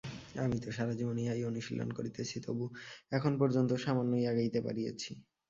[0.35, 2.65] আমি তো সারাজীবন ইহাই অনুশীলন করিতেছি, তবু
[3.11, 5.11] এখন পর্যন্ত সামান্যই আগাইতে পারিয়াছি।